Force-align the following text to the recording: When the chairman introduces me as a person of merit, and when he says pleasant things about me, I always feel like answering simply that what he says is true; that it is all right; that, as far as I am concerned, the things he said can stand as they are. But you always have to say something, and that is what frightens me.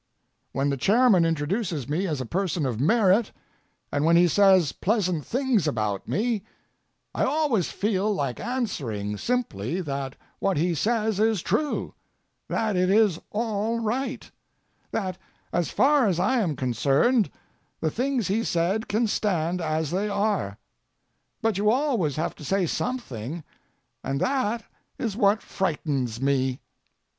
When 0.51 0.71
the 0.71 0.77
chairman 0.77 1.25
introduces 1.25 1.87
me 1.87 2.07
as 2.07 2.19
a 2.19 2.25
person 2.25 2.65
of 2.65 2.79
merit, 2.81 3.31
and 3.91 4.03
when 4.03 4.15
he 4.15 4.27
says 4.27 4.71
pleasant 4.71 5.23
things 5.23 5.67
about 5.67 6.07
me, 6.07 6.43
I 7.13 7.23
always 7.23 7.69
feel 7.69 8.11
like 8.11 8.39
answering 8.39 9.15
simply 9.17 9.79
that 9.81 10.15
what 10.39 10.57
he 10.57 10.73
says 10.73 11.19
is 11.19 11.43
true; 11.43 11.93
that 12.47 12.75
it 12.75 12.89
is 12.89 13.19
all 13.29 13.77
right; 13.79 14.31
that, 14.89 15.19
as 15.53 15.69
far 15.69 16.07
as 16.07 16.19
I 16.19 16.39
am 16.39 16.55
concerned, 16.55 17.29
the 17.79 17.91
things 17.91 18.27
he 18.27 18.43
said 18.43 18.87
can 18.87 19.05
stand 19.05 19.61
as 19.61 19.91
they 19.91 20.09
are. 20.09 20.57
But 21.43 21.59
you 21.59 21.69
always 21.69 22.15
have 22.15 22.33
to 22.37 22.43
say 22.43 22.65
something, 22.65 23.43
and 24.03 24.19
that 24.19 24.63
is 24.97 25.15
what 25.15 25.43
frightens 25.43 26.19
me. 26.19 26.59